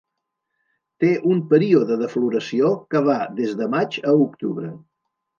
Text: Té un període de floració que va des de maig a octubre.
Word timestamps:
Té 1.03 1.09
un 1.33 1.41
període 1.51 1.97
de 1.99 2.07
floració 2.13 2.71
que 2.93 3.01
va 3.09 3.17
des 3.41 3.53
de 3.59 3.67
maig 3.75 3.99
a 4.13 4.15
octubre. 4.23 4.71